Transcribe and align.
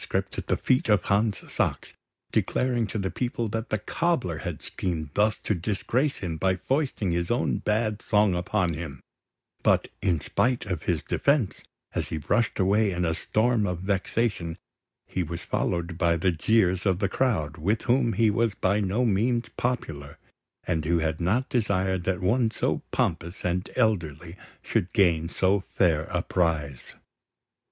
at 0.15 0.31
the 0.47 0.57
feet 0.57 0.89
of 0.89 1.03
Hans 1.03 1.43
Sachs, 1.53 1.93
declaring 2.31 2.87
to 2.87 2.97
the 2.97 3.11
people 3.11 3.47
that 3.49 3.69
the 3.69 3.77
cobbler 3.77 4.39
had 4.39 4.63
schemed 4.63 5.11
thus 5.13 5.37
to 5.43 5.53
disgrace 5.53 6.17
him 6.25 6.37
by 6.37 6.55
foisting 6.55 7.11
his 7.11 7.29
own 7.29 7.57
bad 7.59 8.01
song 8.01 8.33
upon 8.33 8.73
him; 8.73 9.03
but 9.61 9.89
in 10.01 10.19
spite 10.19 10.65
of 10.65 10.81
his 10.81 11.03
defence, 11.03 11.61
as 11.93 12.07
he 12.07 12.17
rushed 12.17 12.57
away 12.57 12.89
in 12.89 13.05
a 13.05 13.13
storm 13.13 13.67
of 13.67 13.81
vexation, 13.81 14.57
he 15.05 15.21
was 15.21 15.41
followed 15.41 15.99
by 15.99 16.15
the 16.17 16.31
jeers 16.31 16.87
of 16.87 16.97
the 16.97 17.07
crowd, 17.07 17.57
with 17.57 17.83
whom 17.83 18.13
he 18.13 18.31
was 18.31 18.55
by 18.55 18.79
no 18.79 19.05
means 19.05 19.49
popular, 19.49 20.17
and 20.65 20.83
who 20.83 20.97
had 20.97 21.19
not 21.21 21.47
desired 21.47 22.05
that 22.05 22.21
one 22.21 22.49
so 22.49 22.81
pompous 22.89 23.45
and 23.45 23.69
elderly 23.75 24.35
should 24.63 24.91
gain 24.93 25.29
so 25.29 25.59
fair 25.59 26.05
a 26.05 26.23
prize. 26.23 26.95